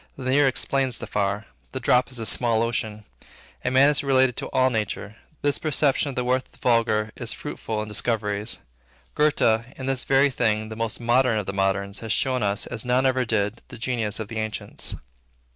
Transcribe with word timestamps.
The 0.17 0.31
near 0.31 0.47
explains 0.47 0.97
the 0.97 1.05
far. 1.05 1.45
The 1.73 1.79
drop 1.79 2.09
is 2.09 2.17
a 2.17 2.25
small 2.25 2.63
ocean. 2.63 3.03
A 3.63 3.69
man 3.69 3.91
is 3.91 4.03
related 4.03 4.35
to 4.37 4.47
all 4.49 4.71
nature. 4.71 5.15
This 5.43 5.59
perception 5.59 6.09
of 6.09 6.15
the 6.15 6.23
worth 6.23 6.47
of 6.47 6.51
the 6.53 6.57
vulgar 6.57 7.11
is 7.15 7.33
fruitful 7.33 7.83
in 7.83 7.87
discoveries. 7.89 8.57
Goethe, 9.13 9.63
in 9.79 9.85
this 9.85 10.03
very 10.05 10.31
thing 10.31 10.69
the 10.69 10.75
most 10.75 10.99
modern 10.99 11.37
of 11.37 11.45
the 11.45 11.53
moderns, 11.53 11.99
has 11.99 12.11
shown 12.11 12.41
us, 12.41 12.65
as 12.65 12.83
none 12.83 13.05
ever 13.05 13.25
did, 13.25 13.61
the 13.67 13.77
genius 13.77 14.19
of 14.19 14.27
the 14.27 14.39
ancients. 14.39 14.95